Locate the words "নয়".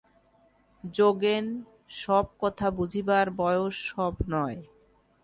4.29-4.59